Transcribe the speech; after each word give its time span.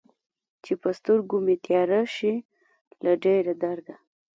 چې 0.63 0.73
په 0.81 0.89
سترګو 0.97 1.37
مې 1.45 1.55
تياره 1.65 2.01
شي 2.15 2.33
له 3.03 3.11
ډېر 3.25 3.43
درده 3.61 3.95